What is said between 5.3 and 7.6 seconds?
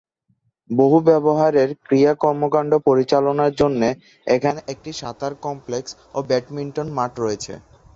Complex ও badminton মাঠ রয়েছে।